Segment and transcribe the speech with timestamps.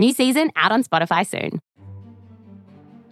[0.00, 1.60] New season out on Spotify soon.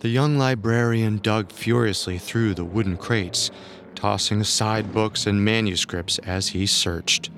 [0.01, 3.50] The young librarian dug furiously through the wooden crates,
[3.95, 7.28] tossing aside books and manuscripts as he searched.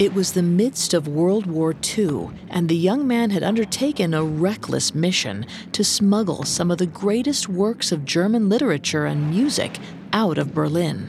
[0.00, 4.24] It was the midst of World War II, and the young man had undertaken a
[4.24, 9.78] reckless mission to smuggle some of the greatest works of German literature and music
[10.12, 11.08] out of Berlin.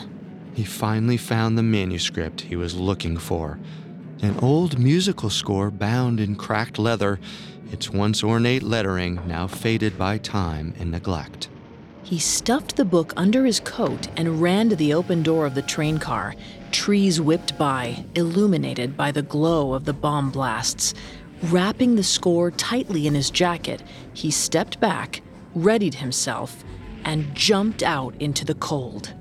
[0.53, 3.57] He finally found the manuscript he was looking for
[4.21, 7.19] an old musical score bound in cracked leather,
[7.71, 11.49] its once ornate lettering now faded by time and neglect.
[12.03, 15.61] He stuffed the book under his coat and ran to the open door of the
[15.61, 16.33] train car.
[16.71, 20.93] Trees whipped by, illuminated by the glow of the bomb blasts.
[21.43, 25.21] Wrapping the score tightly in his jacket, he stepped back,
[25.53, 26.63] readied himself,
[27.03, 29.13] and jumped out into the cold.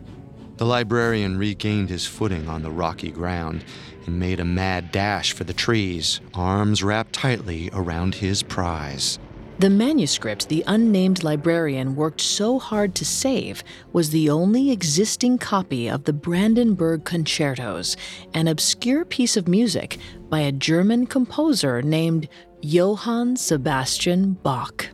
[0.56, 3.64] The librarian regained his footing on the rocky ground
[4.06, 9.18] and made a mad dash for the trees, arms wrapped tightly around his prize.
[9.58, 15.88] The manuscript the unnamed librarian worked so hard to save was the only existing copy
[15.88, 17.96] of the Brandenburg Concertos,
[18.34, 19.98] an obscure piece of music
[20.28, 22.28] by a German composer named
[22.62, 24.90] Johann Sebastian Bach.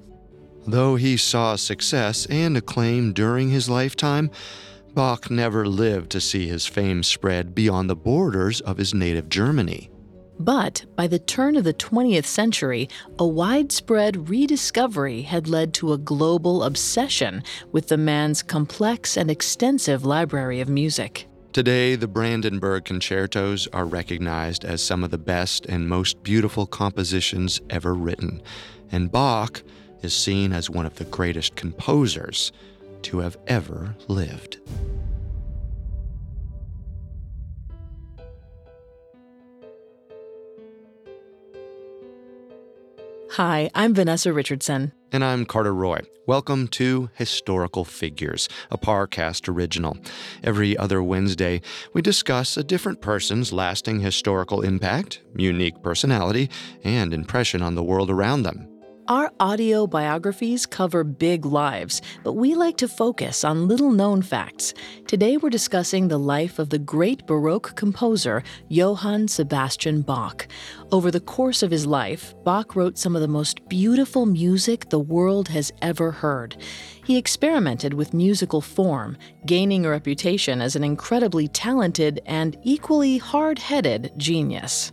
[0.66, 4.30] Though he saw success and acclaim during his lifetime,
[4.94, 9.90] Bach never lived to see his fame spread beyond the borders of his native Germany.
[10.38, 12.88] But by the turn of the 20th century,
[13.18, 20.04] a widespread rediscovery had led to a global obsession with the man's complex and extensive
[20.04, 21.26] library of music.
[21.52, 27.60] Today, the Brandenburg Concertos are recognized as some of the best and most beautiful compositions
[27.70, 28.42] ever written,
[28.90, 29.62] and Bach
[30.02, 32.52] is seen as one of the greatest composers
[33.04, 34.58] to have ever lived.
[43.32, 44.92] Hi, I'm Vanessa Richardson.
[45.10, 46.00] And I'm Carter Roy.
[46.26, 49.96] Welcome to Historical Figures, a Parcast original.
[50.44, 51.60] Every other Wednesday,
[51.92, 56.48] we discuss a different person's lasting historical impact, unique personality,
[56.84, 58.73] and impression on the world around them.
[59.06, 64.72] Our audio biographies cover big lives, but we like to focus on little known facts.
[65.06, 70.48] Today we're discussing the life of the great Baroque composer Johann Sebastian Bach.
[70.90, 74.98] Over the course of his life, Bach wrote some of the most beautiful music the
[74.98, 76.56] world has ever heard.
[77.04, 83.58] He experimented with musical form, gaining a reputation as an incredibly talented and equally hard
[83.58, 84.92] headed genius.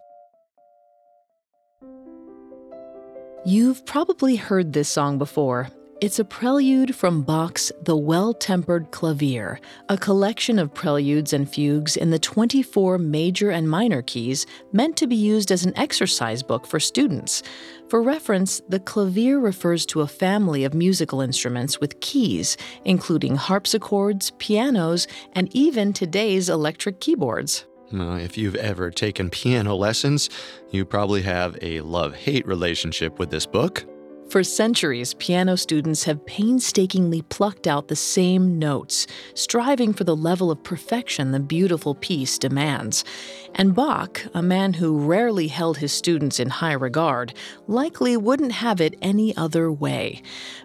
[3.43, 5.67] You've probably heard this song before.
[5.99, 9.59] It's a prelude from Bach's The Well Tempered Clavier,
[9.89, 15.07] a collection of preludes and fugues in the 24 major and minor keys meant to
[15.07, 17.41] be used as an exercise book for students.
[17.89, 24.33] For reference, the clavier refers to a family of musical instruments with keys, including harpsichords,
[24.37, 27.65] pianos, and even today's electric keyboards.
[27.93, 30.29] Uh, if you've ever taken piano lessons,
[30.71, 33.85] you probably have a love hate relationship with this book.
[34.31, 40.49] For centuries, piano students have painstakingly plucked out the same notes, striving for the level
[40.49, 43.03] of perfection the beautiful piece demands.
[43.55, 47.33] And Bach, a man who rarely held his students in high regard,
[47.67, 50.21] likely wouldn't have it any other way.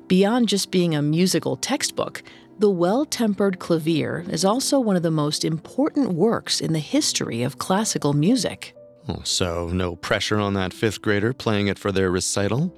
[0.06, 2.22] Beyond just being a musical textbook,
[2.58, 7.42] the Well Tempered Clavier is also one of the most important works in the history
[7.42, 8.74] of classical music.
[9.08, 12.74] Oh, so, no pressure on that fifth grader playing it for their recital?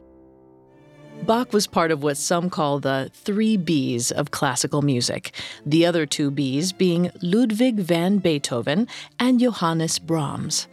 [1.22, 5.34] Bach was part of what some call the three Bs of classical music,
[5.64, 8.88] the other two Bs being Ludwig van Beethoven
[9.18, 10.68] and Johannes Brahms.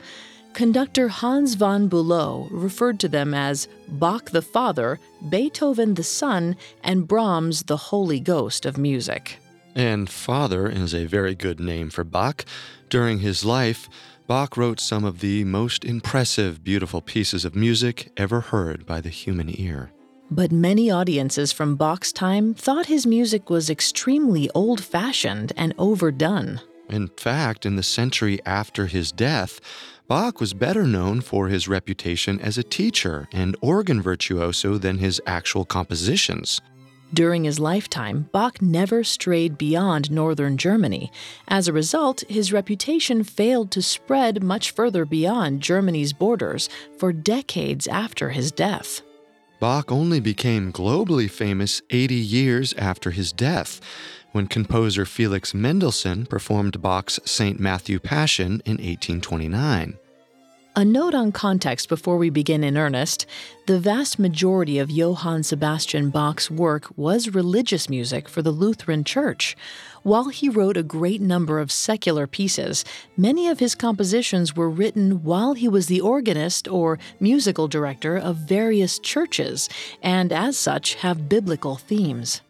[0.56, 7.06] Conductor Hans von Bülow referred to them as Bach the Father, Beethoven the Son, and
[7.06, 9.40] Brahms the Holy Ghost of music.
[9.76, 12.46] And Father is a very good name for Bach.
[12.90, 13.90] During his life,
[14.28, 19.10] Bach wrote some of the most impressive, beautiful pieces of music ever heard by the
[19.10, 19.92] human ear.
[20.32, 26.62] But many audiences from Bach's time thought his music was extremely old fashioned and overdone.
[26.88, 29.60] In fact, in the century after his death,
[30.08, 35.20] Bach was better known for his reputation as a teacher and organ virtuoso than his
[35.26, 36.62] actual compositions.
[37.12, 41.12] During his lifetime, Bach never strayed beyond northern Germany.
[41.48, 46.70] As a result, his reputation failed to spread much further beyond Germany's borders
[47.00, 49.02] for decades after his death.
[49.60, 53.82] Bach only became globally famous 80 years after his death,
[54.36, 57.58] when composer Felix Mendelssohn performed Bach's St.
[57.58, 59.98] Matthew Passion in 1829.
[60.76, 63.26] A note on context before we begin in earnest
[63.66, 69.56] the vast majority of Johann Sebastian Bach's work was religious music for the Lutheran Church.
[70.04, 72.84] While he wrote a great number of secular pieces,
[73.16, 78.36] many of his compositions were written while he was the organist or musical director of
[78.36, 79.70] various churches,
[80.04, 82.42] and as such have biblical themes.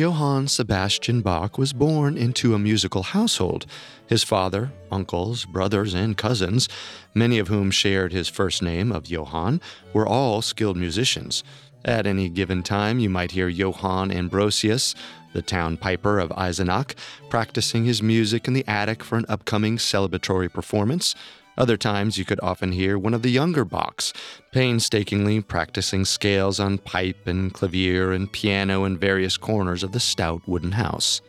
[0.00, 3.66] Johann Sebastian Bach was born into a musical household.
[4.06, 6.70] His father, uncles, brothers, and cousins,
[7.12, 9.60] many of whom shared his first name of Johann,
[9.92, 11.44] were all skilled musicians.
[11.84, 14.94] At any given time, you might hear Johann Ambrosius,
[15.34, 16.94] the town piper of Eisenach,
[17.28, 21.14] practicing his music in the attic for an upcoming celebratory performance.
[21.60, 24.14] Other times, you could often hear one of the younger Bachs,
[24.50, 30.40] painstakingly practicing scales on pipe and clavier and piano in various corners of the stout
[30.46, 31.20] wooden house.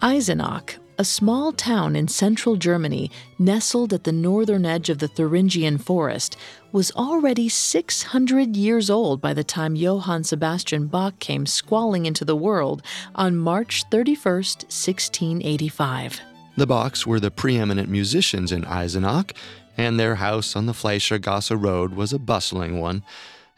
[0.00, 5.78] Eisenach, a small town in central Germany nestled at the northern edge of the Thuringian
[5.78, 6.36] forest,
[6.70, 12.36] was already 600 years old by the time Johann Sebastian Bach came squalling into the
[12.36, 12.80] world
[13.16, 16.20] on March 31, 1685.
[16.56, 19.32] The Bachs were the preeminent musicians in Eisenach,
[19.76, 23.02] and their house on the Fleischergasse Road was a bustling one.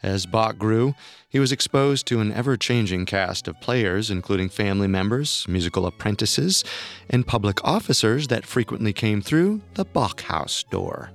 [0.03, 0.93] As Bach grew,
[1.27, 6.63] he was exposed to an ever changing cast of players, including family members, musical apprentices,
[7.09, 11.09] and public officers that frequently came through the Bach house door.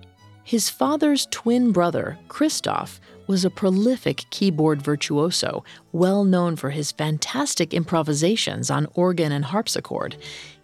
[0.44, 7.72] His father's twin brother, Christoph, was a prolific keyboard virtuoso, well known for his fantastic
[7.72, 10.16] improvisations on organ and harpsichord.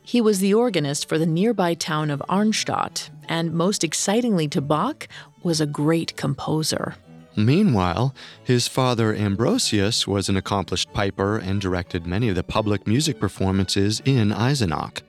[0.08, 5.06] He was the organist for the nearby town of Arnstadt, and most excitingly to Bach,
[5.42, 6.94] was a great composer.
[7.36, 13.20] Meanwhile, his father Ambrosius was an accomplished piper and directed many of the public music
[13.20, 15.02] performances in Eisenach.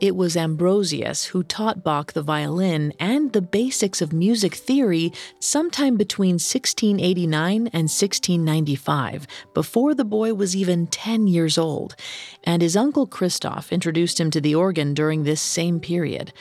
[0.00, 5.98] It was Ambrosius who taught Bach the violin and the basics of music theory sometime
[5.98, 11.96] between 1689 and 1695, before the boy was even 10 years old.
[12.44, 16.32] And his uncle Christoph introduced him to the organ during this same period.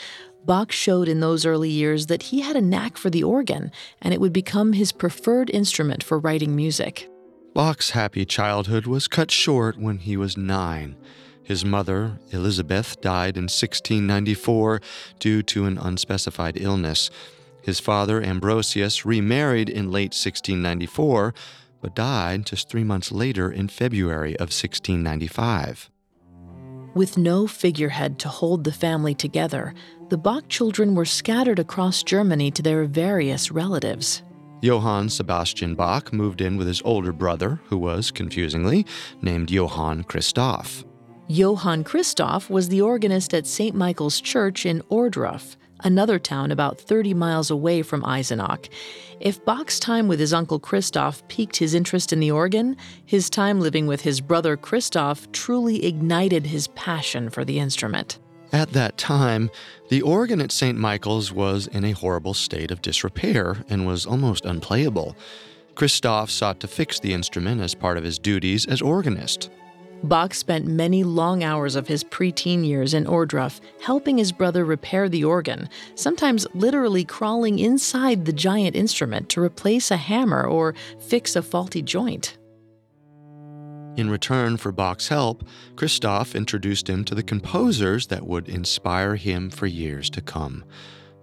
[0.46, 4.14] Bach showed in those early years that he had a knack for the organ, and
[4.14, 7.10] it would become his preferred instrument for writing music.
[7.54, 10.96] Bach's happy childhood was cut short when he was nine.
[11.50, 14.82] His mother, Elizabeth, died in 1694
[15.18, 17.10] due to an unspecified illness.
[17.64, 21.34] His father, Ambrosius, remarried in late 1694,
[21.82, 25.90] but died just three months later in February of 1695.
[26.94, 29.74] With no figurehead to hold the family together,
[30.10, 34.22] the Bach children were scattered across Germany to their various relatives.
[34.62, 38.86] Johann Sebastian Bach moved in with his older brother, who was, confusingly,
[39.24, 40.84] named Johann Christoph.
[41.32, 43.76] Johann Christoph was the organist at St.
[43.76, 48.68] Michael's Church in Ohrdruf, another town about 30 miles away from Eisenach.
[49.20, 53.62] If Bach's time with his uncle Christoph piqued his interest in the organ, his time
[53.62, 58.18] living with his brother Christoph truly ignited his passion for the instrument.
[58.52, 59.52] At that time,
[59.90, 60.80] the organ at St.
[60.80, 65.16] Michael's was in a horrible state of disrepair and was almost unplayable.
[65.76, 69.52] Christoph sought to fix the instrument as part of his duties as organist.
[70.04, 75.10] Bach spent many long hours of his preteen years in Ohrdruf helping his brother repair
[75.10, 81.36] the organ, sometimes literally crawling inside the giant instrument to replace a hammer or fix
[81.36, 82.38] a faulty joint.
[83.98, 85.44] In return for Bach's help,
[85.76, 90.64] Christoph introduced him to the composers that would inspire him for years to come.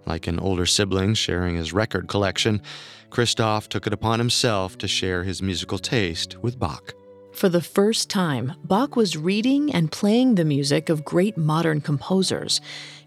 [0.05, 2.61] Like an older sibling sharing his record collection,
[3.09, 6.93] Christoph took it upon himself to share his musical taste with Bach.
[7.37, 12.61] For the first time, Bach was reading and playing the music of great modern composers.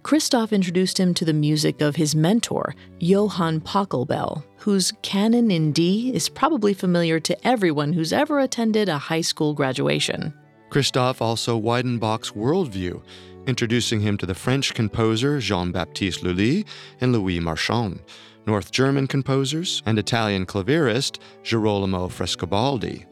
[0.04, 6.12] Christoph introduced him to the music of his mentor, Johann Pachelbel, whose canon in D
[6.14, 10.32] is probably familiar to everyone who's ever attended a high school graduation.
[10.70, 13.02] Christoph also widened Bach's worldview,
[13.48, 16.64] introducing him to the French composer Jean Baptiste Lully
[17.00, 17.98] and Louis Marchand,
[18.46, 23.09] North German composers, and Italian claviérist Girolamo Frescobaldi.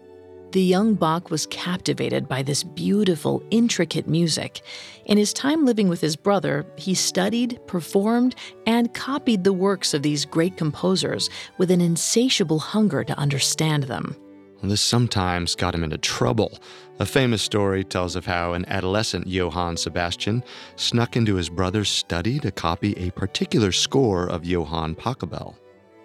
[0.50, 4.62] The young Bach was captivated by this beautiful, intricate music.
[5.04, 10.02] In his time living with his brother, he studied, performed, and copied the works of
[10.02, 11.28] these great composers
[11.58, 14.16] with an insatiable hunger to understand them.
[14.62, 16.58] This sometimes got him into trouble.
[16.98, 20.42] A famous story tells of how an adolescent Johann Sebastian
[20.76, 25.56] snuck into his brother's study to copy a particular score of Johann Pachelbel.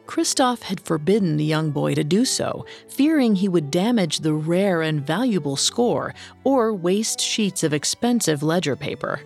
[0.06, 4.82] Christoph had forbidden the young boy to do so, fearing he would damage the rare
[4.82, 9.22] and valuable score or waste sheets of expensive ledger paper.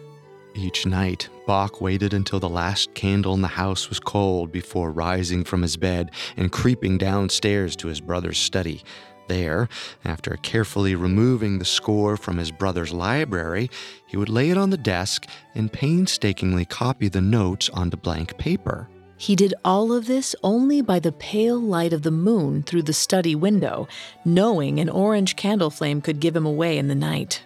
[0.53, 5.43] Each night, Bach waited until the last candle in the house was cold before rising
[5.43, 8.83] from his bed and creeping downstairs to his brother's study.
[9.27, 9.67] There,
[10.05, 13.69] after carefully removing the score from his brother's library,
[14.07, 18.89] he would lay it on the desk and painstakingly copy the notes onto blank paper.
[19.17, 22.93] He did all of this only by the pale light of the moon through the
[22.93, 23.87] study window,
[24.23, 27.41] knowing an orange candle flame could give him away in the night.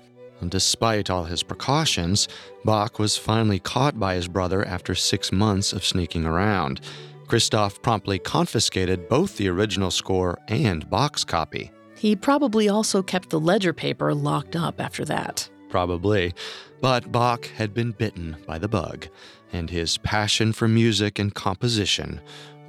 [0.47, 2.27] Despite all his precautions,
[2.65, 6.81] Bach was finally caught by his brother after six months of sneaking around.
[7.27, 11.71] Christoph promptly confiscated both the original score and Bach's copy.
[11.95, 15.49] He probably also kept the ledger paper locked up after that.
[15.69, 16.33] Probably.
[16.81, 19.07] But Bach had been bitten by the bug
[19.53, 22.21] and his passion for music and composition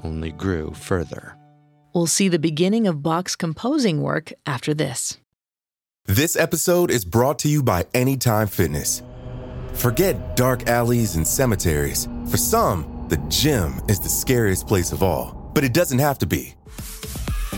[0.03, 1.37] only grew further.
[1.95, 5.19] We'll see the beginning of Bach's composing work after this.
[6.07, 9.03] This episode is brought to you by Anytime Fitness.
[9.75, 12.09] Forget dark alleys and cemeteries.
[12.29, 16.27] For some, the gym is the scariest place of all, but it doesn't have to
[16.27, 16.55] be.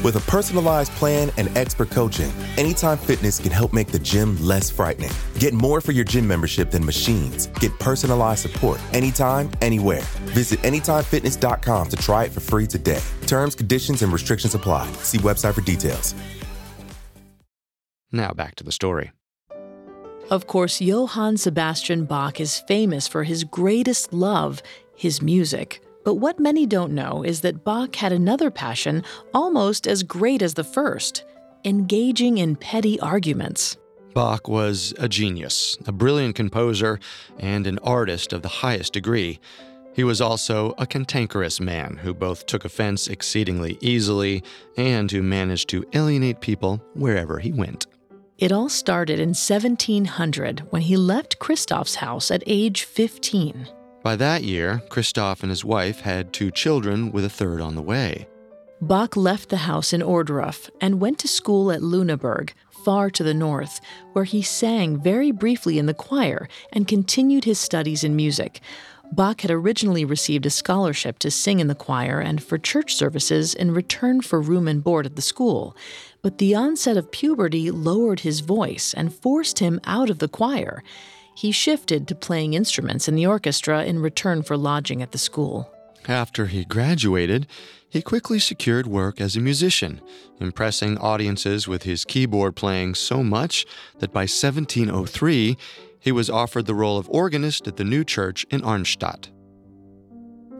[0.05, 4.69] With a personalized plan and expert coaching, Anytime Fitness can help make the gym less
[4.69, 5.11] frightening.
[5.39, 7.47] Get more for your gym membership than machines.
[7.59, 10.03] Get personalized support anytime, anywhere.
[10.35, 13.01] Visit AnytimeFitness.com to try it for free today.
[13.27, 14.87] Terms, conditions, and restrictions apply.
[14.99, 16.15] See website for details.
[18.13, 19.11] Now back to the story.
[20.31, 24.63] Of course, Johann Sebastian Bach is famous for his greatest love,
[24.95, 25.81] his music.
[26.05, 30.55] But what many don't know is that Bach had another passion almost as great as
[30.55, 31.25] the first
[31.65, 33.79] engaging in petty arguments.
[34.13, 37.01] Bach was a genius, a brilliant composer,
[37.39, 39.41] and an artist of the highest degree.
[39.95, 44.43] He was also a cantankerous man who both took offense exceedingly easily
[44.77, 47.87] and who managed to alienate people wherever he went.
[48.39, 53.69] It all started in 1700 when he left Christoph's house at age 15.
[54.05, 57.81] By that year, Christoph and his wife had two children with a third on the
[57.81, 58.29] way.
[58.83, 62.51] Bach left the house in Ohrdruf and went to school at Lüneburg,
[62.85, 63.81] far to the north,
[64.13, 68.61] where he sang very briefly in the choir and continued his studies in music.
[69.11, 73.55] Bach had originally received a scholarship to sing in the choir and for church services
[73.55, 75.75] in return for room and board at the school.
[76.21, 80.83] But the onset of puberty lowered his voice and forced him out of the choir
[81.35, 85.71] he shifted to playing instruments in the orchestra in return for lodging at the school.
[86.07, 87.47] After he graduated,
[87.89, 90.01] he quickly secured work as a musician,
[90.41, 93.65] impressing audiences with his keyboard playing so much
[94.01, 95.57] that by 1703
[96.01, 99.31] he was offered the role of organist at the new church in Arnstadt.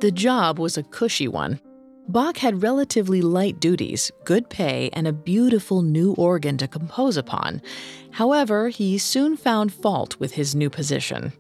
[0.01, 1.61] The job was a cushy one.
[2.07, 7.63] Bach had relatively light duties, good pay, and a beautiful new organ to compose upon.
[8.11, 11.33] However, he soon found fault with his new position.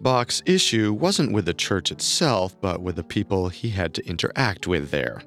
[0.00, 4.66] Bach's issue wasn't with the church itself, but with the people he had to interact
[4.66, 5.22] with there.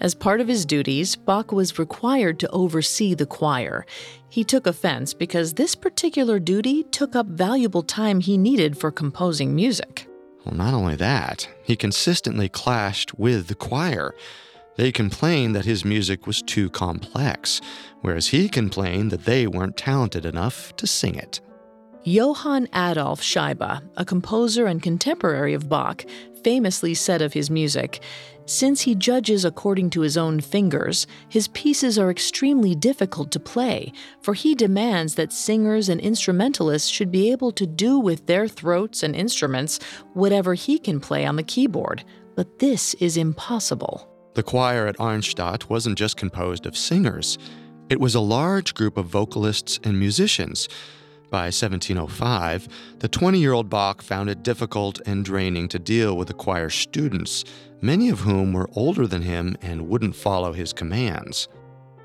[0.00, 3.86] As part of his duties, Bach was required to oversee the choir.
[4.28, 9.54] He took offense because this particular duty took up valuable time he needed for composing
[9.54, 10.07] music.
[10.48, 14.14] Well, not only that, he consistently clashed with the choir.
[14.76, 17.60] They complained that his music was too complex,
[18.00, 21.40] whereas he complained that they weren't talented enough to sing it.
[22.04, 26.06] Johann Adolf Scheibe, a composer and contemporary of Bach,
[26.42, 28.00] famously said of his music
[28.48, 33.92] Since he judges according to his own fingers, his pieces are extremely difficult to play,
[34.22, 39.02] for he demands that singers and instrumentalists should be able to do with their throats
[39.02, 39.80] and instruments
[40.14, 42.04] whatever he can play on the keyboard.
[42.36, 44.08] But this is impossible.
[44.32, 47.36] The choir at Arnstadt wasn't just composed of singers,
[47.90, 50.68] it was a large group of vocalists and musicians
[51.30, 52.68] by 1705,
[52.98, 56.70] the 20 year old Bach found it difficult and draining to deal with the choir
[56.70, 57.44] students,
[57.80, 61.48] many of whom were older than him and wouldn't follow his commands.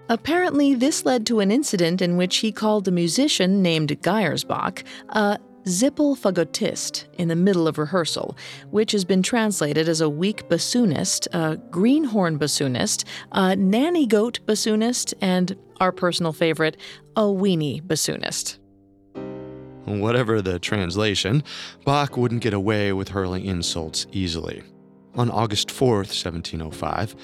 [0.10, 5.40] Apparently, this led to an incident in which he called a musician named Geyersbach a
[5.66, 8.38] Zippelfagottist in the middle of rehearsal,
[8.72, 15.14] which has been translated as a weak bassoonist, a greenhorn bassoonist, a nanny goat bassoonist,
[15.22, 16.78] and our personal favorite,
[17.16, 18.60] a weenie bassoonist.
[19.86, 21.44] Whatever the translation,
[21.84, 24.64] Bach wouldn't get away with hurling insults easily.
[25.16, 27.16] On August 4th, 1705,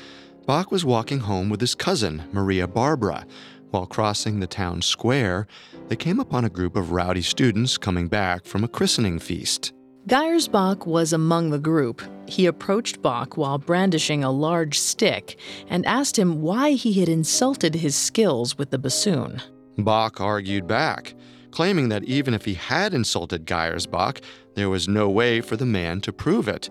[0.46, 3.26] Bach was walking home with his cousin, Maria Barbara.
[3.72, 5.48] While crossing the town square,
[5.88, 9.74] they came upon a group of rowdy students coming back from a christening feast.
[10.08, 12.02] Geyersbach was among the group.
[12.28, 15.38] He approached Bach while brandishing a large stick
[15.68, 19.42] and asked him why he had insulted his skills with the bassoon.
[19.78, 21.14] Bach argued back
[21.52, 24.22] claiming that even if he had insulted Geyersbach,
[24.56, 26.70] there was no way for the man to prove it.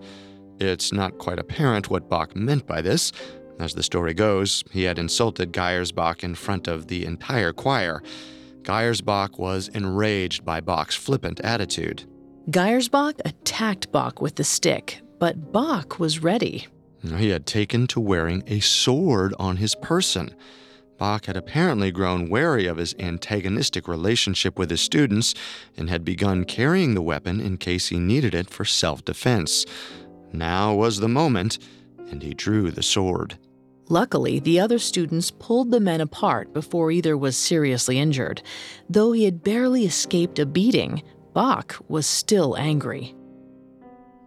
[0.59, 3.11] It's not quite apparent what Bach meant by this.
[3.59, 8.01] As the story goes, he had insulted Geyersbach in front of the entire choir.
[8.61, 12.05] Geyersbach was enraged by Bach's flippant attitude.
[12.49, 16.67] Geyersbach attacked Bach with the stick, but Bach was ready.
[17.17, 20.33] He had taken to wearing a sword on his person.
[20.99, 25.33] Bach had apparently grown wary of his antagonistic relationship with his students
[25.77, 29.65] and had begun carrying the weapon in case he needed it for self defense.
[30.33, 31.57] Now was the moment,
[32.11, 33.37] and he drew the sword.
[33.87, 38.43] Luckily, the other students pulled the men apart before either was seriously injured.
[38.89, 41.01] Though he had barely escaped a beating,
[41.33, 43.15] Bach was still angry.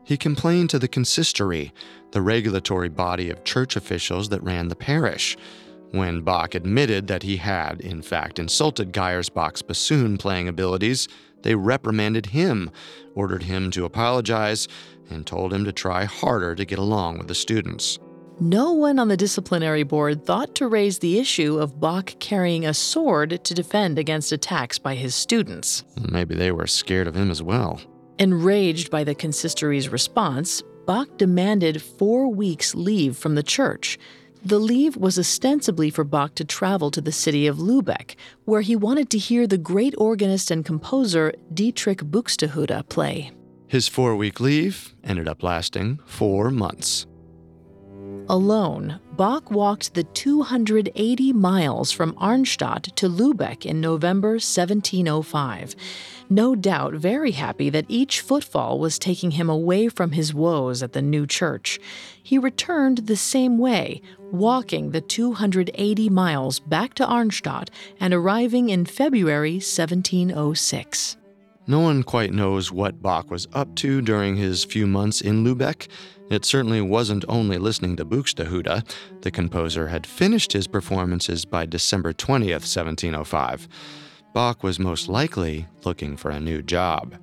[0.05, 1.73] He complained to the consistory,
[2.11, 5.37] the regulatory body of church officials that ran the parish.
[5.92, 11.07] When Bach admitted that he had, in fact, insulted Geyersbach's bassoon playing abilities,
[11.42, 12.70] they reprimanded him,
[13.14, 14.68] ordered him to apologize,
[15.11, 17.98] and told him to try harder to get along with the students.
[18.40, 22.72] No one on the disciplinary board thought to raise the issue of Bach carrying a
[22.72, 25.85] sword to defend against attacks by his students.
[26.11, 27.83] Maybe they were scared of him as well.
[28.18, 33.98] Enraged by the consistory's response, Bach demanded four weeks' leave from the church.
[34.44, 38.74] The leave was ostensibly for Bach to travel to the city of Lubeck, where he
[38.74, 43.31] wanted to hear the great organist and composer Dietrich Buxtehude play.
[43.68, 47.07] His four week leave ended up lasting four months.
[48.28, 55.75] Alone, Bach walked the 280 miles from Arnstadt to Lubeck in November 1705
[56.33, 60.92] no doubt very happy that each footfall was taking him away from his woes at
[60.94, 61.79] the new church.
[62.22, 67.68] He returned the same way, walking the 280 miles back to Arnstadt
[68.01, 71.16] and arriving in February 1706.
[71.66, 75.87] No one quite knows what Bach was up to during his few months in Lubeck.
[76.29, 78.85] It certainly wasn't only listening to Buxtehude.
[79.20, 83.68] The composer had finished his performances by December 20th, 1705.
[84.35, 87.14] Bach was most likely looking for a new job.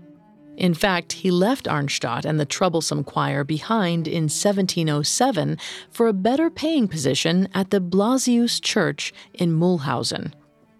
[0.55, 5.57] In fact, he left Arnstadt and the troublesome choir behind in 1707
[5.89, 10.33] for a better paying position at the Blasius Church in Mulhausen.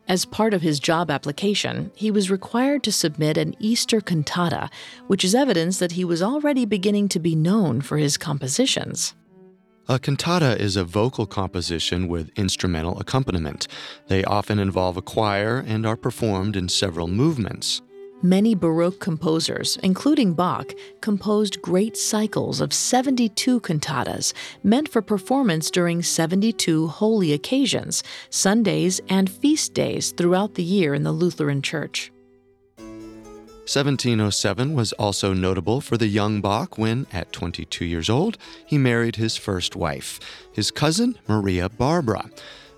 [0.10, 4.72] As part of his job application, he was required to submit an Easter cantata,
[5.06, 9.13] which is evidence that he was already beginning to be known for his compositions.
[9.88, 13.67] A cantata is a vocal composition with instrumental accompaniment.
[14.08, 17.84] They often involve a choir and are performed in several movements.
[18.22, 26.04] Many Baroque composers, including Bach, composed great cycles of 72 cantatas meant for performance during
[26.04, 32.12] 72 holy occasions, Sundays, and feast days throughout the year in the Lutheran Church.
[32.78, 39.16] 1707 was also notable for the young Bach when, at 22 years old, he married
[39.16, 40.20] his first wife,
[40.52, 42.30] his cousin Maria Barbara.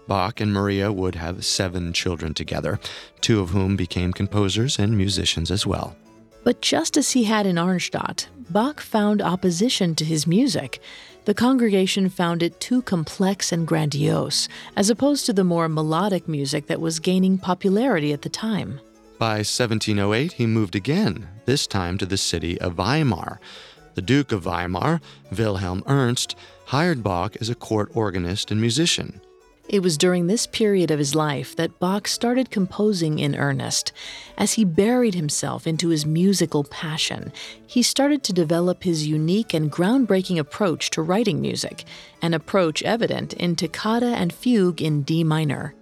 [0.08, 2.80] Bach and Maria would have seven children together,
[3.22, 5.96] two of whom became composers and musicians as well.
[6.44, 10.82] But just as he had in Arnstadt, Bach found opposition to his music.
[11.26, 16.66] The congregation found it too complex and grandiose, as opposed to the more melodic music
[16.66, 18.82] that was gaining popularity at the time.
[19.20, 23.40] By 1708, he moved again, this time to the city of Weimar.
[23.94, 25.00] The Duke of Weimar,
[25.38, 26.36] Wilhelm Ernst,
[26.66, 29.22] hired Bach as a court organist and musician.
[29.72, 33.94] It was during this period of his life that Bach started composing in earnest.
[34.38, 37.32] As he buried himself into his musical passion,
[37.66, 41.86] he started to develop his unique and groundbreaking approach to writing music,
[42.22, 45.74] an approach evident in Toccata and Fugue in D minor.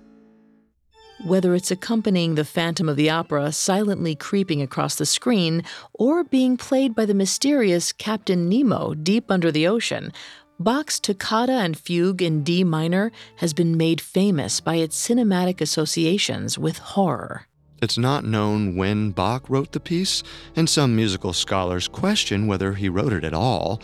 [1.25, 6.55] Whether it's accompanying the Phantom of the Opera silently creeping across the screen or being
[6.55, 10.13] played by the mysterious Captain Nemo deep under the ocean,
[10.61, 16.57] Bach's Toccata and Fugue in D minor has been made famous by its cinematic associations
[16.57, 17.47] with horror.
[17.81, 20.21] It's not known when Bach wrote the piece,
[20.57, 23.81] and some musical scholars question whether he wrote it at all.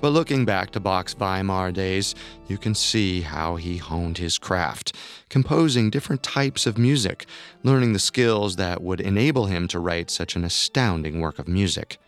[0.00, 2.16] But looking back to Bach's Weimar days,
[2.48, 4.96] you can see how he honed his craft,
[5.28, 7.26] composing different types of music,
[7.62, 11.98] learning the skills that would enable him to write such an astounding work of music.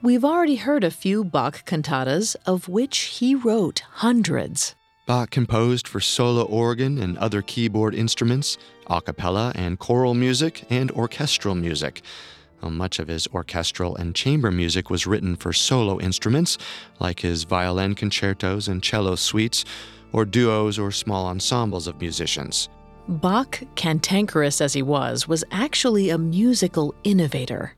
[0.00, 4.76] We've already heard a few Bach cantatas, of which he wrote hundreds.
[5.06, 10.92] Bach composed for solo organ and other keyboard instruments, a cappella and choral music, and
[10.92, 12.02] orchestral music.
[12.62, 16.58] Much of his orchestral and chamber music was written for solo instruments,
[17.00, 19.64] like his violin concertos and cello suites,
[20.12, 22.68] or duos or small ensembles of musicians.
[23.08, 27.74] Bach, cantankerous as he was, was actually a musical innovator.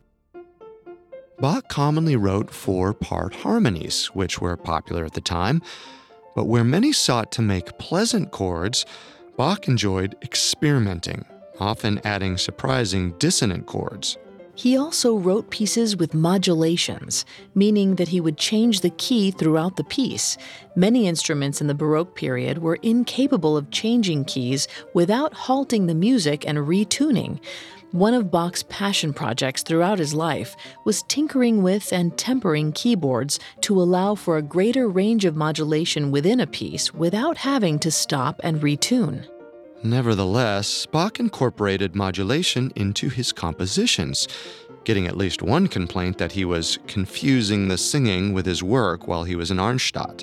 [1.41, 5.63] Bach commonly wrote four part harmonies, which were popular at the time,
[6.37, 8.85] but where many sought to make pleasant chords,
[9.39, 11.25] Bach enjoyed experimenting,
[11.59, 14.19] often adding surprising dissonant chords.
[14.55, 17.25] He also wrote pieces with modulations,
[17.55, 20.37] meaning that he would change the key throughout the piece.
[20.77, 26.47] Many instruments in the Baroque period were incapable of changing keys without halting the music
[26.47, 27.41] and retuning.
[27.93, 33.83] One of Bach's passion projects throughout his life was tinkering with and tempering keyboards to
[33.83, 38.61] allow for a greater range of modulation within a piece without having to stop and
[38.61, 39.27] retune.
[39.83, 44.29] Nevertheless, Bach incorporated modulation into his compositions,
[44.85, 49.25] getting at least one complaint that he was confusing the singing with his work while
[49.25, 50.23] he was in Arnstadt.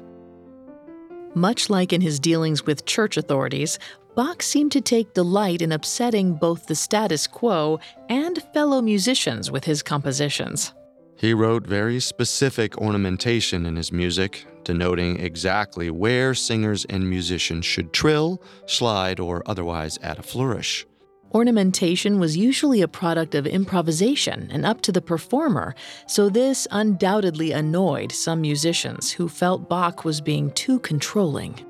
[1.36, 3.78] Much like in his dealings with church authorities,
[4.18, 9.66] Bach seemed to take delight in upsetting both the status quo and fellow musicians with
[9.66, 10.74] his compositions.
[11.18, 17.94] He wrote very specific ornamentation in his music, denoting exactly where singers and musicians should
[17.94, 20.88] trill, slide, or otherwise add a flourish.
[21.36, 25.76] Ornamentation was usually a product of improvisation and up to the performer,
[26.08, 31.64] so this undoubtedly annoyed some musicians who felt Bach was being too controlling.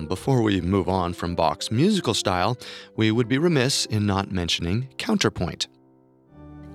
[0.00, 2.56] Before we move on from Bach's musical style,
[2.96, 5.68] we would be remiss in not mentioning counterpoint.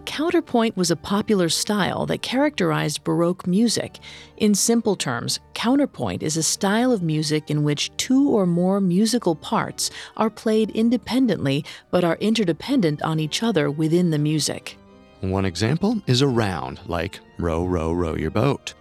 [0.06, 4.00] Counterpoint was a popular style that characterized Baroque music.
[4.38, 9.36] In simple terms, counterpoint is a style of music in which two or more musical
[9.36, 14.78] parts are played independently but are interdependent on each other within the music.
[15.22, 18.76] One example is a round, like row, row, row your boat.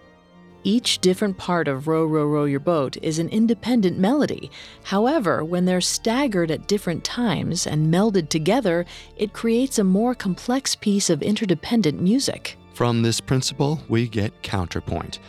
[0.67, 4.51] Each different part of Row, Row, Row Your Boat is an independent melody.
[4.83, 10.75] However, when they're staggered at different times and melded together, it creates a more complex
[10.75, 12.57] piece of interdependent music.
[12.73, 15.19] From this principle, we get counterpoint.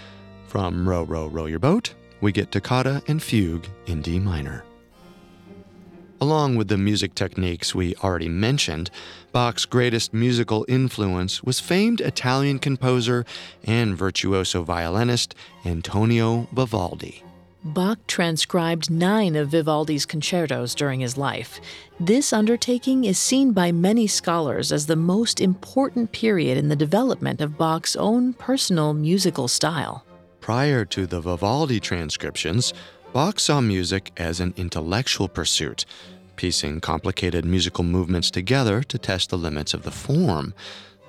[0.48, 4.64] From Row, Row, Row Your Boat, we get toccata and fugue in D minor.
[6.20, 8.90] Along with the music techniques we already mentioned,
[9.30, 13.24] Bach's greatest musical influence was famed Italian composer
[13.64, 17.22] and virtuoso violinist Antonio Vivaldi.
[17.62, 21.60] Bach transcribed nine of Vivaldi's concertos during his life.
[22.00, 27.40] This undertaking is seen by many scholars as the most important period in the development
[27.40, 30.04] of Bach's own personal musical style.
[30.40, 32.72] Prior to the Vivaldi transcriptions,
[33.12, 35.86] Bach saw music as an intellectual pursuit,
[36.36, 40.52] piecing complicated musical movements together to test the limits of the form.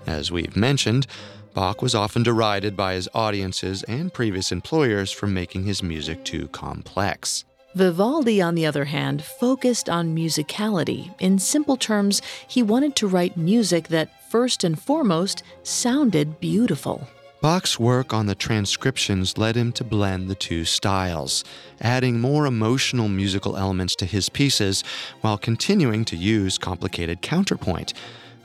[0.07, 1.07] As we've mentioned,
[1.53, 6.47] Bach was often derided by his audiences and previous employers for making his music too
[6.47, 7.43] complex.
[7.75, 11.13] Vivaldi, on the other hand, focused on musicality.
[11.19, 17.07] In simple terms, he wanted to write music that, first and foremost, sounded beautiful.
[17.41, 21.45] Bach's work on the transcriptions led him to blend the two styles,
[21.79, 24.83] adding more emotional musical elements to his pieces
[25.21, 27.93] while continuing to use complicated counterpoint.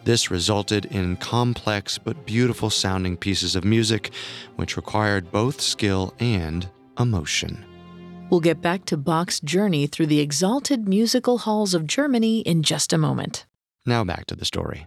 [0.05, 4.13] This resulted in complex but beautiful sounding pieces of music,
[4.55, 7.65] which required both skill and emotion.
[8.31, 12.93] We'll get back to Bach's journey through the exalted musical halls of Germany in just
[12.93, 13.45] a moment.
[13.85, 14.87] Now back to the story.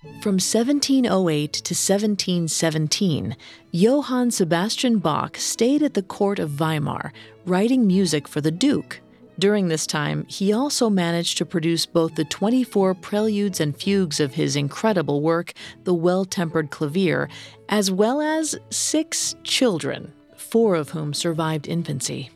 [0.00, 3.36] From 1708 to 1717,
[3.72, 7.12] Johann Sebastian Bach stayed at the court of Weimar,
[7.44, 9.00] writing music for the Duke.
[9.40, 14.34] During this time, he also managed to produce both the 24 preludes and fugues of
[14.34, 17.28] his incredible work, The Well Tempered Clavier,
[17.68, 22.30] as well as six children, four of whom survived infancy.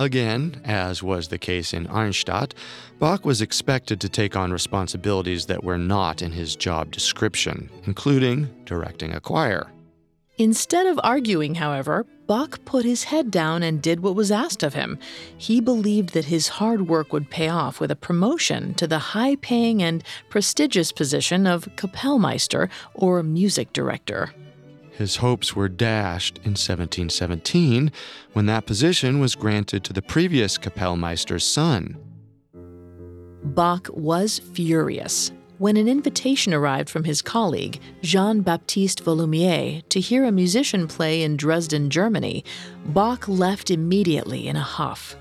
[0.00, 2.52] Again, as was the case in Arnstadt,
[2.98, 8.48] Bach was expected to take on responsibilities that were not in his job description, including
[8.64, 9.70] directing a choir.
[10.38, 14.72] Instead of arguing, however, Bach put his head down and did what was asked of
[14.72, 14.98] him.
[15.36, 19.36] He believed that his hard work would pay off with a promotion to the high
[19.36, 24.32] paying and prestigious position of Kapellmeister or music director.
[24.90, 27.90] His hopes were dashed in 1717
[28.32, 31.96] when that position was granted to the previous Kapellmeister's son.
[33.42, 40.24] Bach was furious when an invitation arrived from his colleague, Jean Baptiste Volumier, to hear
[40.24, 42.46] a musician play in Dresden, Germany,
[42.86, 45.16] Bach left immediately in a huff.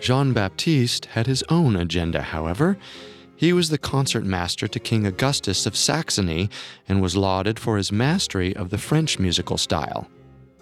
[0.00, 2.78] Jean Baptiste had his own agenda, however.
[3.42, 6.48] He was the concertmaster to King Augustus of Saxony
[6.88, 10.08] and was lauded for his mastery of the French musical style.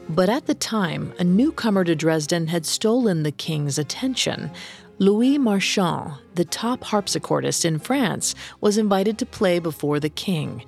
[0.09, 4.51] But at the time, a newcomer to Dresden had stolen the king's attention.
[4.99, 10.65] Louis Marchand, the top harpsichordist in France, was invited to play before the king.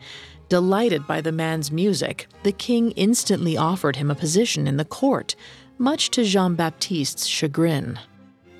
[0.50, 5.34] Delighted by the man's music, the king instantly offered him a position in the court,
[5.78, 7.98] much to Jean Baptiste's chagrin.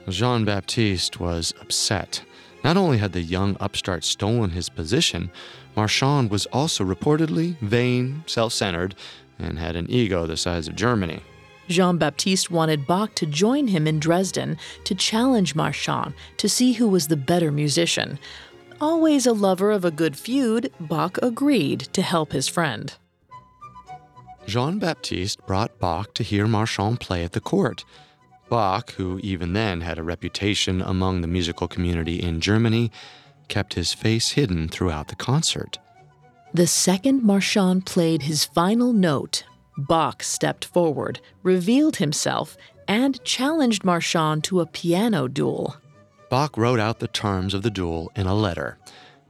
[0.09, 2.23] Jean Baptiste was upset.
[2.65, 5.31] Not only had the young upstart stolen his position,
[5.75, 8.95] Marchand was also reportedly vain, self centered,
[9.39, 11.23] and had an ego the size of Germany.
[11.69, 16.89] Jean Baptiste wanted Bach to join him in Dresden to challenge Marchand to see who
[16.89, 18.19] was the better musician.
[18.81, 22.95] Always a lover of a good feud, Bach agreed to help his friend.
[24.47, 27.85] Jean Baptiste brought Bach to hear Marchand play at the court.
[28.53, 32.93] Bach, who even then had a reputation among the musical community in Germany,
[33.49, 35.79] kept his face hidden throughout the concert.
[36.53, 39.45] The second Marchand played his final note,
[39.79, 45.79] Bach stepped forward, revealed himself, and challenged Marchand to a piano duel.
[46.29, 48.77] Bach wrote out the terms of the duel in a letter.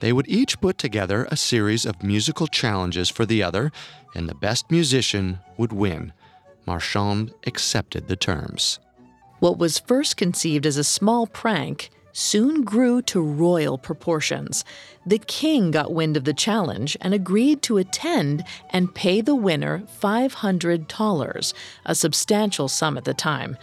[0.01, 3.71] They would each put together a series of musical challenges for the other,
[4.17, 6.13] and the best musician would win.
[6.67, 8.81] Marchand accepted the terms.
[9.43, 14.65] What was first conceived as a small prank soon grew to royal proportions.
[15.05, 19.83] The king got wind of the challenge and agreed to attend and pay the winner
[19.99, 23.57] 500 thalers, a substantial sum at the time.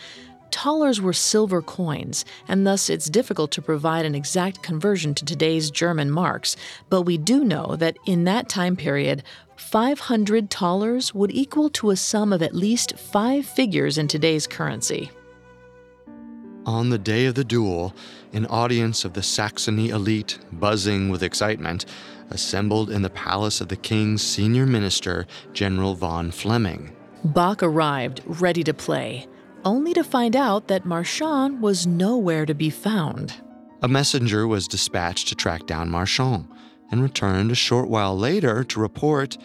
[0.51, 5.71] Thalers were silver coins, and thus it's difficult to provide an exact conversion to today's
[5.71, 6.57] German marks,
[6.89, 9.23] but we do know that in that time period,
[9.55, 15.09] 500 thalers would equal to a sum of at least five figures in today's currency.
[16.65, 17.95] On the day of the duel,
[18.33, 21.85] an audience of the Saxony elite, buzzing with excitement,
[22.29, 26.95] assembled in the palace of the king's senior minister, General von Flemming.
[27.23, 29.27] Bach arrived, ready to play,
[29.65, 33.35] only to find out that Marchand was nowhere to be found.
[33.81, 36.47] A messenger was dispatched to track down Marchand
[36.91, 39.37] and returned a short while later to report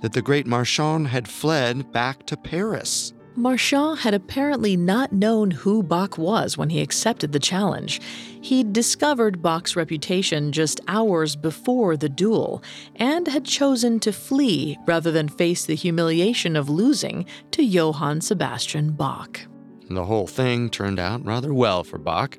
[0.00, 3.12] that the great Marchand had fled back to Paris.
[3.34, 8.00] Marchand had apparently not known who Bach was when he accepted the challenge.
[8.42, 12.62] He'd discovered Bach's reputation just hours before the duel
[12.96, 18.92] and had chosen to flee rather than face the humiliation of losing to Johann Sebastian
[18.92, 19.40] Bach.
[19.88, 22.36] The whole thing turned out rather well for Bach.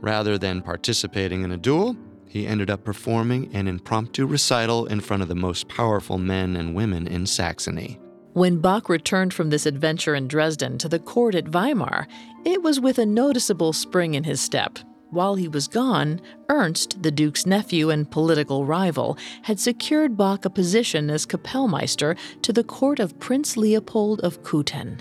[0.00, 1.96] Rather than participating in a duel,
[2.28, 6.76] he ended up performing an impromptu recital in front of the most powerful men and
[6.76, 7.98] women in Saxony.
[8.38, 12.06] When Bach returned from this adventure in Dresden to the court at Weimar,
[12.44, 14.78] it was with a noticeable spring in his step.
[15.10, 20.50] While he was gone, Ernst, the Duke's nephew and political rival, had secured Bach a
[20.50, 25.00] position as Kapellmeister to the court of Prince Leopold of Kothen.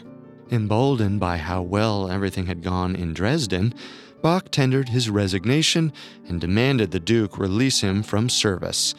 [0.49, 3.75] Emboldened by how well everything had gone in Dresden,
[4.23, 5.93] Bach tendered his resignation
[6.27, 8.95] and demanded the Duke release him from service.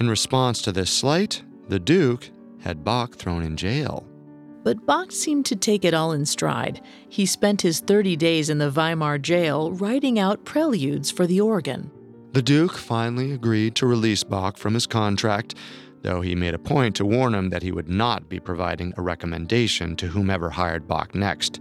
[0.00, 2.30] In response to this slight, the Duke
[2.62, 4.06] had Bach thrown in jail.
[4.64, 6.80] But Bach seemed to take it all in stride.
[7.08, 11.90] He spent his 30 days in the Weimar jail writing out preludes for the organ.
[12.32, 15.56] The Duke finally agreed to release Bach from his contract,
[16.02, 19.02] though he made a point to warn him that he would not be providing a
[19.02, 21.60] recommendation to whomever hired Bach next.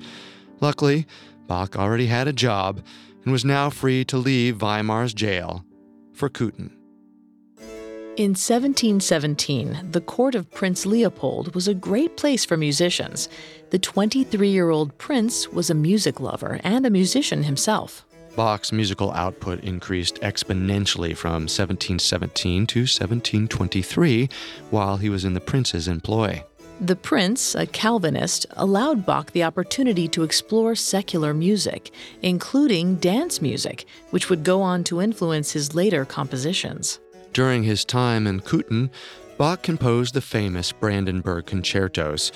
[0.62, 1.08] Luckily,
[1.48, 2.82] Bach already had a job
[3.24, 5.66] and was now free to leave Weimar's jail
[6.14, 6.72] for Köthen.
[8.22, 13.28] In 1717, the court of Prince Leopold was a great place for musicians.
[13.72, 18.06] The 23 year old prince was a music lover and a musician himself.
[18.36, 24.30] Bach's musical output increased exponentially from 1717 to 1723
[24.70, 26.44] while he was in the prince's employ.
[26.80, 31.90] The prince, a Calvinist, allowed Bach the opportunity to explore secular music,
[32.22, 37.00] including dance music, which would go on to influence his later compositions.
[37.34, 38.90] During his time in Köthen,
[39.38, 42.32] Bach composed the famous Brandenburg concertos,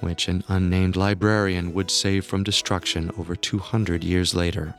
[0.00, 4.74] which an unnamed librarian would save from destruction over 200 years later.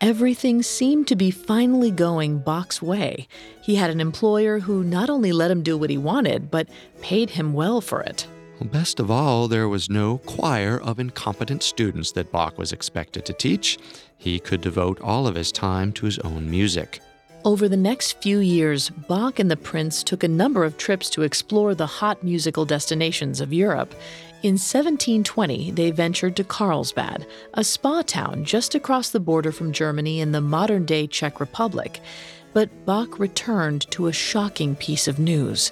[0.00, 3.26] Everything seemed to be finally going Bach's way.
[3.62, 6.68] He had an employer who not only let him do what he wanted, but
[7.00, 8.26] paid him well for it.
[8.60, 13.24] Well, best of all, there was no choir of incompetent students that Bach was expected
[13.26, 13.78] to teach.
[14.16, 17.00] He could devote all of his time to his own music.
[17.46, 21.22] Over the next few years, Bach and the Prince took a number of trips to
[21.22, 23.94] explore the hot musical destinations of Europe.
[24.42, 30.20] In 1720, they ventured to Carlsbad, a spa town just across the border from Germany
[30.20, 32.00] in the modern day Czech Republic.
[32.52, 35.70] But Bach returned to a shocking piece of news.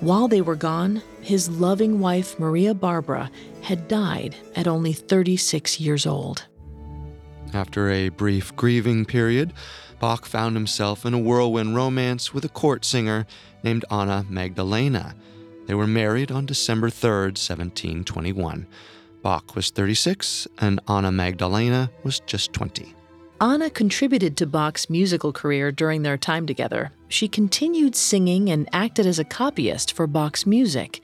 [0.00, 3.30] While they were gone, his loving wife, Maria Barbara,
[3.62, 6.44] had died at only 36 years old.
[7.54, 9.54] After a brief grieving period,
[9.98, 13.26] Bach found himself in a whirlwind romance with a court singer
[13.62, 15.14] named Anna Magdalena.
[15.66, 18.66] They were married on December 3, 1721.
[19.22, 22.94] Bach was 36 and Anna Magdalena was just 20.
[23.40, 26.92] Anna contributed to Bach's musical career during their time together.
[27.08, 31.00] She continued singing and acted as a copyist for Bach's music.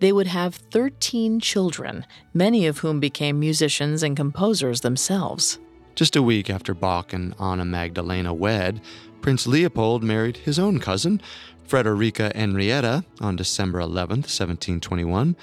[0.00, 5.58] They would have 13 children, many of whom became musicians and composers themselves.
[5.94, 8.80] Just a week after Bach and Anna Magdalena wed,
[9.20, 11.22] Prince Leopold married his own cousin,
[11.64, 15.36] Frederica Henrietta, on December 11, 1721.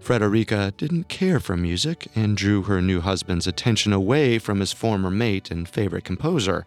[0.00, 5.10] Frederica didn't care for music and drew her new husband's attention away from his former
[5.10, 6.66] mate and favorite composer.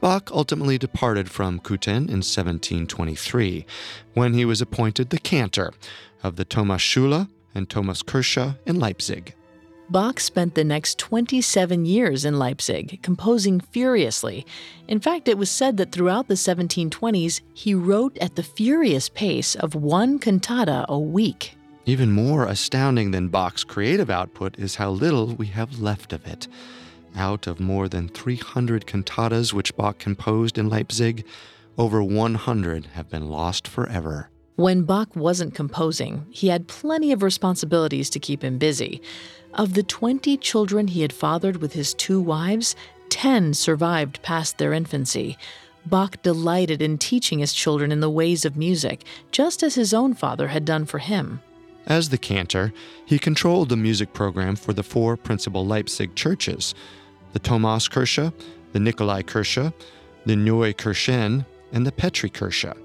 [0.00, 3.64] Bach ultimately departed from Köthen in 1723,
[4.12, 5.72] when he was appointed the cantor
[6.22, 9.36] of the Thomas Thomasschule and Thomas Thomaskirche in Leipzig.
[9.88, 14.44] Bach spent the next 27 years in Leipzig, composing furiously.
[14.88, 19.54] In fact, it was said that throughout the 1720s, he wrote at the furious pace
[19.54, 21.56] of one cantata a week.
[21.84, 26.48] Even more astounding than Bach's creative output is how little we have left of it.
[27.14, 31.24] Out of more than 300 cantatas which Bach composed in Leipzig,
[31.78, 34.30] over 100 have been lost forever.
[34.56, 39.02] When Bach wasn't composing, he had plenty of responsibilities to keep him busy.
[39.56, 42.76] Of the 20 children he had fathered with his two wives,
[43.08, 45.38] 10 survived past their infancy.
[45.86, 50.12] Bach delighted in teaching his children in the ways of music, just as his own
[50.12, 51.40] father had done for him.
[51.86, 52.74] As the cantor,
[53.06, 56.74] he controlled the music program for the four principal Leipzig churches
[57.32, 58.32] the Thomaskirche,
[58.72, 59.72] the Nikolaikirche,
[60.26, 62.76] the Neue Kirchen, and the Petrikirche.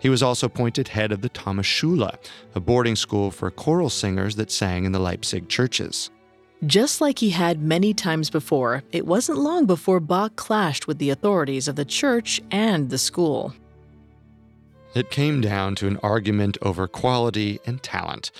[0.00, 2.16] He was also appointed head of the Thomasschule,
[2.54, 6.10] a boarding school for choral singers that sang in the Leipzig churches.
[6.64, 11.10] Just like he had many times before, it wasn't long before Bach clashed with the
[11.10, 13.54] authorities of the church and the school.
[14.94, 18.30] It came down to an argument over quality and talent.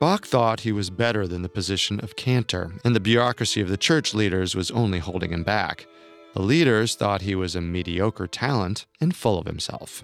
[0.00, 3.76] Bach thought he was better than the position of cantor, and the bureaucracy of the
[3.76, 5.86] church leaders was only holding him back.
[6.32, 10.02] The leaders thought he was a mediocre talent and full of himself.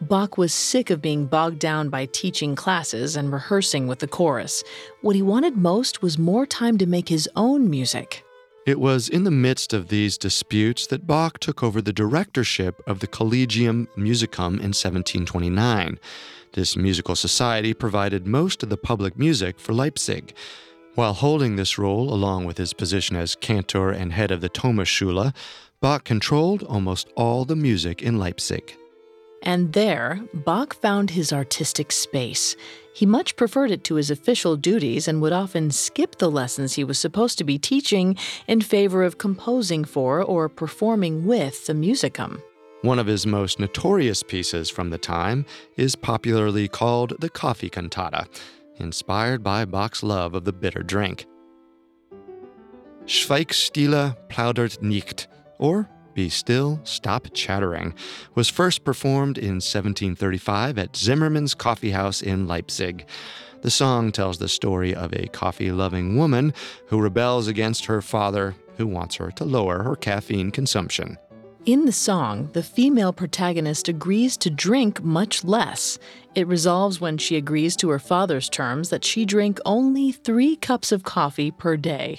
[0.00, 4.64] Bach was sick of being bogged down by teaching classes and rehearsing with the chorus.
[5.02, 8.24] What he wanted most was more time to make his own music.
[8.66, 13.00] It was in the midst of these disputes that Bach took over the directorship of
[13.00, 15.98] the Collegium Musicum in 1729.
[16.52, 20.34] This musical society provided most of the public music for Leipzig.
[20.94, 25.34] While holding this role, along with his position as cantor and head of the Thomasschule,
[25.80, 28.76] Bach controlled almost all the music in Leipzig.
[29.44, 32.56] And there, Bach found his artistic space.
[32.94, 36.84] He much preferred it to his official duties and would often skip the lessons he
[36.84, 42.40] was supposed to be teaching in favor of composing for or performing with the musicum.
[42.80, 45.44] One of his most notorious pieces from the time
[45.76, 48.26] is popularly called the Coffee Cantata,
[48.76, 51.26] inspired by Bach's love of the bitter drink.
[53.06, 55.28] Schweigstille plaudert nicht,
[55.58, 57.94] or Be Still, Stop Chattering,
[58.34, 63.06] was first performed in 1735 at Zimmermann's Coffee House in Leipzig.
[63.62, 66.54] The song tells the story of a coffee loving woman
[66.86, 71.18] who rebels against her father, who wants her to lower her caffeine consumption.
[71.66, 75.98] In the song, the female protagonist agrees to drink much less.
[76.34, 80.92] It resolves when she agrees to her father's terms that she drink only three cups
[80.92, 82.18] of coffee per day.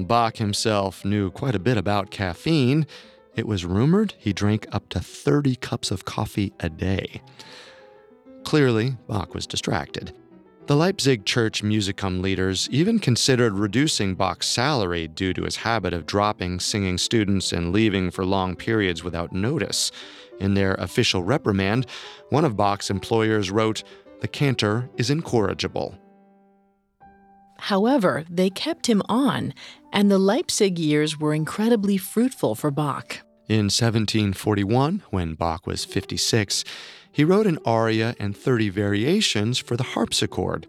[0.00, 2.86] Bach himself knew quite a bit about caffeine.
[3.34, 7.22] It was rumored he drank up to 30 cups of coffee a day.
[8.44, 10.14] Clearly, Bach was distracted.
[10.66, 16.06] The Leipzig church musicum leaders even considered reducing Bach's salary due to his habit of
[16.06, 19.90] dropping singing students and leaving for long periods without notice.
[20.38, 21.86] In their official reprimand,
[22.30, 23.82] one of Bach's employers wrote,
[24.20, 25.98] The cantor is incorrigible.
[27.66, 29.54] However, they kept him on,
[29.92, 33.20] and the Leipzig years were incredibly fruitful for Bach.
[33.48, 36.64] In 1741, when Bach was 56,
[37.12, 40.66] he wrote an aria and 30 variations for the harpsichord,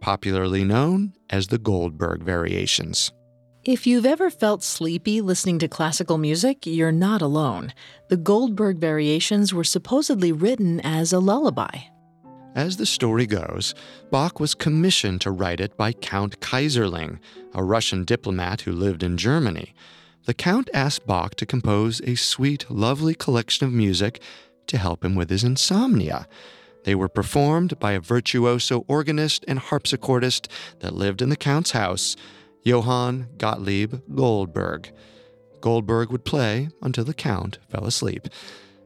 [0.00, 3.12] popularly known as the Goldberg Variations.
[3.62, 7.74] If you've ever felt sleepy listening to classical music, you're not alone.
[8.08, 11.80] The Goldberg Variations were supposedly written as a lullaby.
[12.54, 13.74] As the story goes,
[14.10, 17.18] Bach was commissioned to write it by Count Keyserlingk,
[17.54, 19.72] a Russian diplomat who lived in Germany.
[20.24, 24.20] The Count asked Bach to compose a sweet, lovely collection of music
[24.66, 26.26] to help him with his insomnia.
[26.84, 32.16] They were performed by a virtuoso organist and harpsichordist that lived in the Count's house,
[32.64, 34.90] Johann Gottlieb Goldberg.
[35.60, 38.28] Goldberg would play until the Count fell asleep.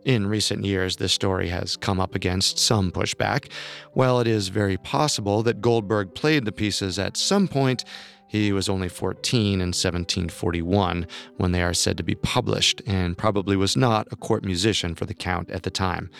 [0.04, 3.50] In recent years, this story has come up against some pushback.
[3.94, 7.84] While it is very possible that Goldberg played the pieces at some point,
[8.28, 13.56] he was only 14 in 1741 when they are said to be published, and probably
[13.56, 16.10] was not a court musician for the Count at the time.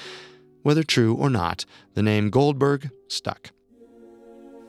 [0.62, 3.50] Whether true or not, the name Goldberg stuck.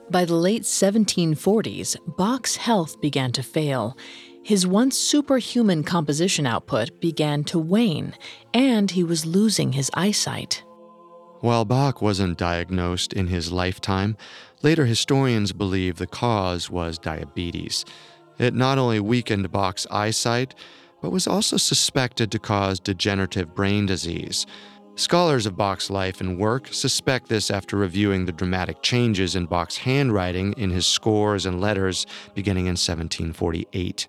[0.09, 3.97] By the late 1740s, Bach's health began to fail.
[4.45, 8.13] His once superhuman composition output began to wane,
[8.53, 10.63] and he was losing his eyesight.
[11.39, 14.15] While Bach wasn't diagnosed in his lifetime,
[14.61, 17.85] later historians believe the cause was diabetes.
[18.37, 20.53] It not only weakened Bach's eyesight,
[21.01, 24.45] but was also suspected to cause degenerative brain disease.
[24.93, 29.77] Scholars of Bach's life and work suspect this after reviewing the dramatic changes in Bach's
[29.77, 34.07] handwriting in his scores and letters beginning in 1748.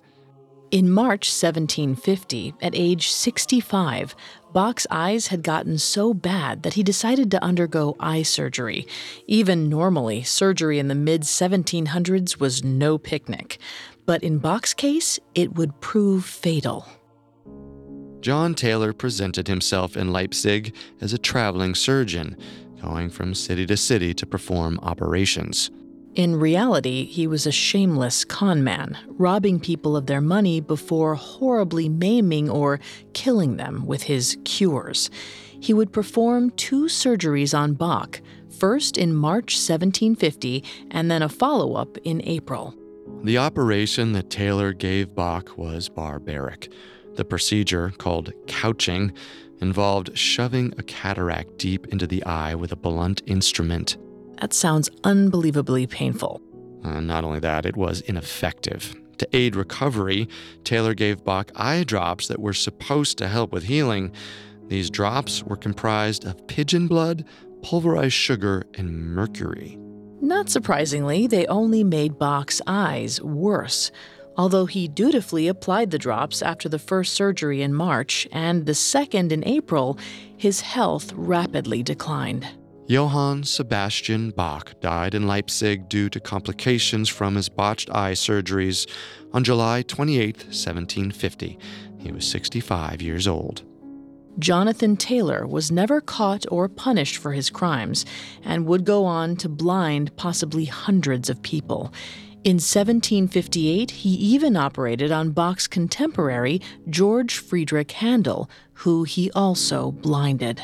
[0.72, 4.16] In March 1750, at age 65,
[4.52, 8.86] Bach's eyes had gotten so bad that he decided to undergo eye surgery.
[9.28, 13.58] Even normally, surgery in the mid 1700s was no picnic.
[14.06, 16.84] But in Bach's case, it would prove fatal.
[18.20, 22.36] John Taylor presented himself in Leipzig as a traveling surgeon,
[22.82, 25.70] going from city to city to perform operations.
[26.16, 31.90] In reality, he was a shameless con man, robbing people of their money before horribly
[31.90, 32.80] maiming or
[33.12, 35.10] killing them with his cures.
[35.60, 41.74] He would perform two surgeries on Bach, first in March 1750 and then a follow
[41.74, 42.74] up in April.
[43.22, 46.72] The operation that Taylor gave Bach was barbaric.
[47.16, 49.12] The procedure, called couching,
[49.60, 53.98] involved shoving a cataract deep into the eye with a blunt instrument.
[54.40, 56.42] That sounds unbelievably painful.
[56.84, 58.94] Uh, not only that, it was ineffective.
[59.18, 60.28] To aid recovery,
[60.64, 64.12] Taylor gave Bach eye drops that were supposed to help with healing.
[64.68, 67.24] These drops were comprised of pigeon blood,
[67.62, 69.78] pulverized sugar, and mercury.
[70.20, 73.90] Not surprisingly, they only made Bach's eyes worse.
[74.36, 79.32] Although he dutifully applied the drops after the first surgery in March and the second
[79.32, 79.98] in April,
[80.36, 82.46] his health rapidly declined.
[82.88, 88.88] Johann Sebastian Bach died in Leipzig due to complications from his botched eye surgeries
[89.32, 91.58] on July 28, 1750.
[91.98, 93.64] He was 65 years old.
[94.38, 98.06] Jonathan Taylor was never caught or punished for his crimes
[98.44, 101.92] and would go on to blind possibly hundreds of people.
[102.44, 110.62] In 1758, he even operated on Bach's contemporary, George Friedrich Handel, who he also blinded.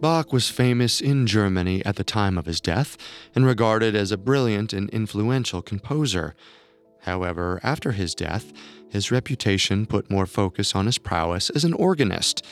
[0.00, 2.96] Bach was famous in Germany at the time of his death
[3.34, 6.36] and regarded as a brilliant and influential composer.
[7.00, 8.52] However, after his death,
[8.88, 12.46] his reputation put more focus on his prowess as an organist.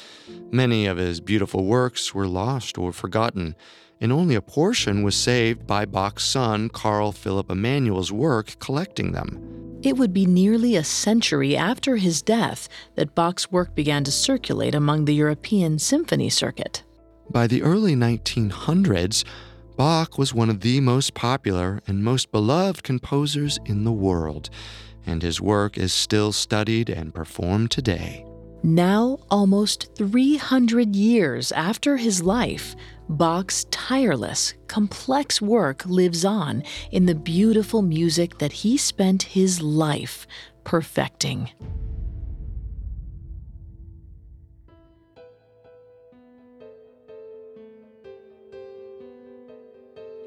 [0.50, 3.54] Many of his beautiful works were lost or forgotten,
[4.00, 9.78] and only a portion was saved by Bach's son, Carl Philipp Emanuel's work collecting them.
[9.82, 14.74] It would be nearly a century after his death that Bach's work began to circulate
[14.74, 16.82] among the European symphony circuit.
[17.30, 19.24] By the early 1900s,
[19.76, 24.48] Bach was one of the most popular and most beloved composers in the world,
[25.04, 28.24] and his work is still studied and performed today.
[28.62, 32.74] Now, almost 300 years after his life,
[33.08, 40.26] Bach's tireless, complex work lives on in the beautiful music that he spent his life
[40.64, 41.50] perfecting.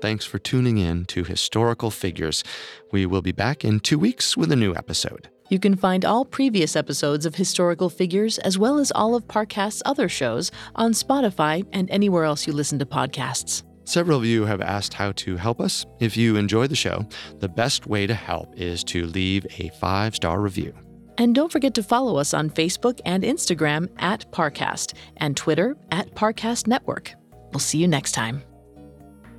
[0.02, 2.44] Thanks for tuning in to Historical Figures.
[2.92, 5.30] We will be back in two weeks with a new episode.
[5.50, 9.82] You can find all previous episodes of Historical Figures, as well as all of Parcast's
[9.86, 13.64] other shows, on Spotify and anywhere else you listen to podcasts.
[13.84, 15.86] Several of you have asked how to help us.
[16.00, 17.06] If you enjoy the show,
[17.40, 20.74] the best way to help is to leave a five star review.
[21.18, 26.14] And don't forget to follow us on Facebook and Instagram at Parcast and Twitter at
[26.16, 27.14] Parcast Network.
[27.52, 28.44] We'll see you next time.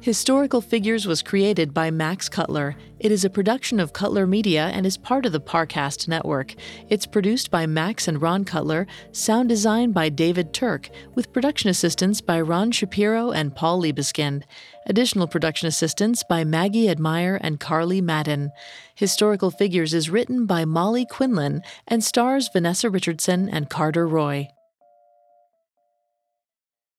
[0.03, 2.74] Historical Figures was created by Max Cutler.
[3.01, 6.55] It is a production of Cutler Media and is part of the Parcast network.
[6.88, 12.22] It's produced by Max and Ron Cutler, sound design by David Turk, with production assistance
[12.22, 14.44] by Ron Shapiro and Paul Liebeskind.
[14.86, 18.53] Additional production assistance by Maggie Admire and Carly Madden.
[18.94, 24.48] Historical Figures is written by Molly Quinlan and stars Vanessa Richardson and Carter Roy.